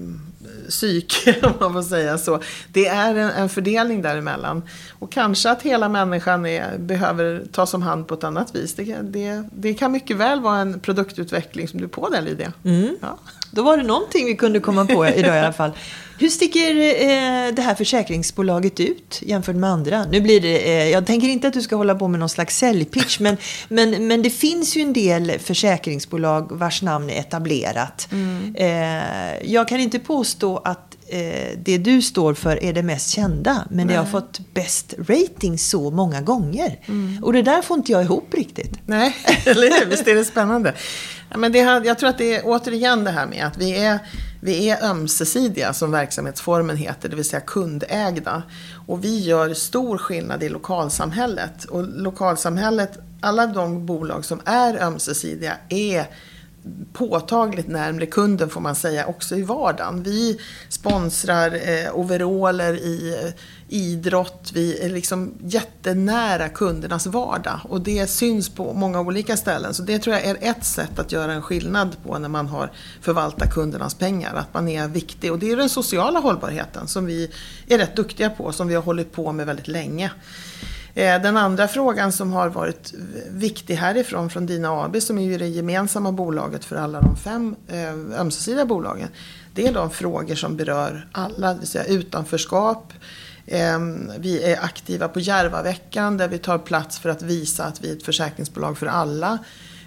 [0.69, 2.41] psyke, om man får säga så.
[2.73, 4.63] Det är en, en fördelning däremellan.
[4.99, 8.75] Och kanske att hela människan är, behöver tas om hand på ett annat vis.
[8.75, 12.53] Det, det, det kan mycket väl vara en produktutveckling som du är på där Lydia.
[12.65, 12.97] Mm.
[13.01, 13.19] Ja.
[13.51, 15.73] Då var det någonting vi kunde komma på idag i alla fall.
[16.19, 20.05] Hur sticker eh, det här försäkringsbolaget ut jämfört med andra?
[20.05, 22.59] Nu blir det, eh, jag tänker inte att du ska hålla på med någon slags
[22.59, 23.37] säljpitch, men,
[23.69, 28.09] men, men det finns ju en del försäkringsbolag vars namn är etablerat.
[28.13, 28.55] Mm.
[28.57, 33.67] Eh, jag kan inte påstå att eh, det du står för är det mest kända,
[33.71, 33.95] men Nej.
[33.95, 36.81] det har fått bäst rating så många gånger.
[36.87, 37.25] Mm.
[37.25, 38.79] Och det där får inte jag ihop riktigt.
[38.87, 39.17] Nej,
[39.47, 39.91] eller hur?
[39.91, 40.75] Visst är det spännande?
[41.31, 43.99] Ja, men det jag tror att det är återigen det här med att vi är
[44.41, 48.43] vi är ömsesidiga som verksamhetsformen heter, det vill säga kundägda.
[48.87, 51.65] Och vi gör stor skillnad i lokalsamhället.
[51.65, 56.07] Och lokalsamhället, alla de bolag som är ömsesidiga är
[56.93, 60.03] påtagligt närmre kunden får man säga också i vardagen.
[60.03, 63.33] Vi sponsrar eh, overaller i eh,
[63.69, 69.75] idrott, vi är liksom jättenära kundernas vardag och det syns på många olika ställen.
[69.75, 72.73] Så det tror jag är ett sätt att göra en skillnad på när man har
[73.01, 75.33] förvaltat kundernas pengar, att man är viktig.
[75.33, 77.31] Och det är den sociala hållbarheten som vi
[77.69, 80.11] är rätt duktiga på, som vi har hållit på med väldigt länge.
[80.97, 82.95] Eh, den andra frågan som har varit
[83.31, 87.57] viktig härifrån, från Dina AB, som är ju det gemensamma bolaget för alla de fem
[87.69, 89.09] eh, ömsesidiga bolagen.
[89.55, 92.93] Det är de frågor som berör alla, det vill säga utanförskap,
[93.47, 97.91] ehm, vi är aktiva på Järvaveckan där vi tar plats för att visa att vi
[97.91, 99.39] är ett försäkringsbolag för alla.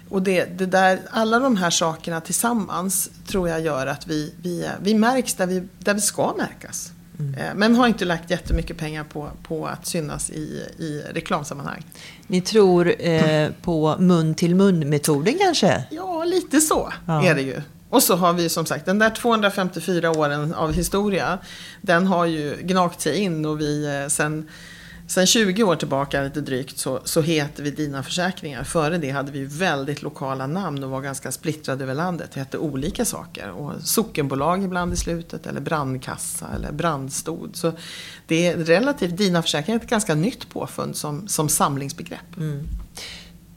[0.08, 4.68] Och det, det där, alla de här sakerna tillsammans tror jag gör att vi, vi,
[4.82, 6.92] vi märks där vi, där vi ska märkas.
[7.20, 7.58] Mm.
[7.58, 11.84] Men har inte lagt jättemycket pengar på, på att synas i, i reklamsammanhang.
[12.26, 15.84] Ni tror eh, på mun till mun-metoden kanske?
[15.90, 17.24] Ja, lite så ja.
[17.24, 17.60] är det ju.
[17.90, 21.38] Och så har vi som sagt den där 254 åren av historia.
[21.80, 24.48] Den har ju gnagt sig in och vi eh, sen
[25.10, 28.64] Sen 20 år tillbaka lite drygt så, så heter vi Dina Försäkringar.
[28.64, 32.30] Före det hade vi väldigt lokala namn och var ganska splittrade över landet.
[32.34, 33.50] Det hette olika saker.
[33.50, 37.56] Och sockenbolag ibland i slutet eller brandkassa eller brandstod.
[37.56, 37.72] Så
[38.26, 42.36] det är relativt, Dina Försäkringar är ett ganska nytt påfund som, som samlingsbegrepp.
[42.36, 42.66] Mm.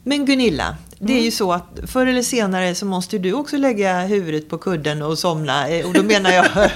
[0.06, 1.32] Men Gunilla, det är ju mm.
[1.32, 5.68] så att förr eller senare så måste du också lägga huvudet på kudden och somna.
[5.68, 6.46] Eh, och då menar jag,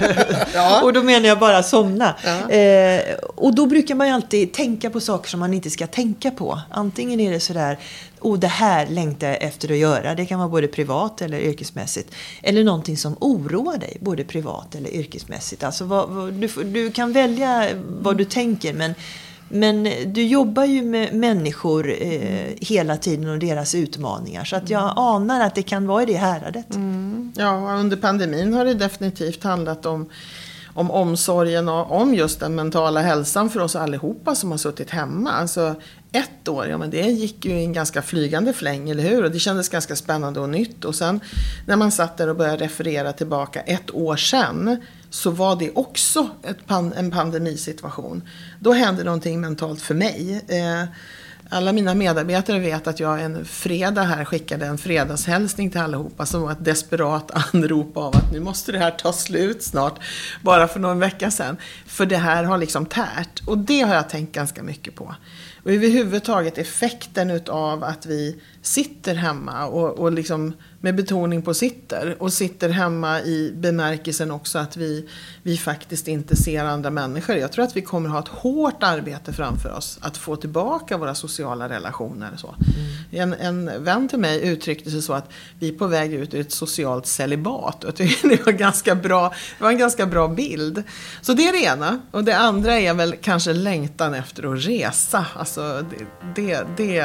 [0.53, 0.81] ja.
[0.83, 2.15] och då menar jag bara somna.
[2.23, 2.49] Ja.
[2.49, 6.31] Eh, och då brukar man ju alltid tänka på saker som man inte ska tänka
[6.31, 6.61] på.
[6.69, 7.79] Antingen är det sådär,
[8.19, 10.15] oh det här längtar jag efter att göra.
[10.15, 12.15] Det kan vara både privat eller yrkesmässigt.
[12.43, 15.63] Eller någonting som oroar dig, både privat eller yrkesmässigt.
[15.63, 17.67] Alltså vad, vad, du, du kan välja
[18.01, 18.93] vad du tänker men
[19.49, 24.43] men du jobbar ju med människor eh, hela tiden och deras utmaningar.
[24.43, 24.97] Så att jag mm.
[24.97, 26.75] anar att det kan vara i det häradet.
[26.75, 27.31] Mm.
[27.35, 30.09] Ja, under pandemin har det definitivt handlat om
[30.73, 35.31] om omsorgen om just den mentala hälsan för oss allihopa som har suttit hemma.
[35.31, 35.75] Alltså
[36.11, 39.23] ett år, ja men det gick ju i en ganska flygande fläng, eller hur?
[39.23, 40.85] Och det kändes ganska spännande och nytt.
[40.85, 41.19] Och sen
[41.65, 44.77] när man satt där och började referera tillbaka ett år sedan
[45.09, 46.29] så var det också
[46.67, 48.21] pan en pandemisituation.
[48.59, 50.41] Då hände någonting mentalt för mig.
[50.47, 50.83] Eh,
[51.51, 56.41] alla mina medarbetare vet att jag en fredag här skickade en fredagshälsning till allihopa som
[56.41, 59.99] var ett desperat anrop av att nu måste det här ta slut snart.
[60.41, 61.57] Bara för någon vecka sedan.
[61.85, 63.41] För det här har liksom tärt.
[63.45, 65.15] Och det har jag tänkt ganska mycket på.
[65.69, 72.15] Och överhuvudtaget effekten utav att vi sitter hemma och, och liksom med betoning på sitter.
[72.19, 75.09] Och sitter hemma i bemärkelsen också att vi,
[75.43, 77.35] vi faktiskt inte ser andra människor.
[77.35, 81.15] Jag tror att vi kommer ha ett hårt arbete framför oss att få tillbaka våra
[81.15, 82.31] sociala relationer.
[82.37, 82.55] Så.
[83.11, 83.33] Mm.
[83.33, 86.39] En, en vän till mig uttryckte sig så att vi är på väg ut ur
[86.39, 87.83] ett socialt celibat.
[87.83, 90.83] Och det var, ganska bra, det var en ganska bra bild.
[91.21, 92.01] Så det är det ena.
[92.11, 95.25] Och det andra är väl kanske längtan efter att resa.
[95.59, 96.05] Alltså det,
[96.35, 96.97] det, det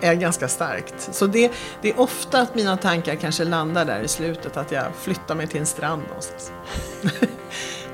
[0.00, 1.08] är ganska starkt.
[1.14, 4.84] Så det, det är ofta att mina tankar kanske landar där i slutet, att jag
[5.00, 6.52] flyttar mig till en strand någonstans.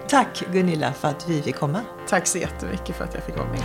[0.08, 1.80] Tack Gunilla för att vi fick komma.
[2.08, 3.62] Tack så jättemycket för att jag fick vara med.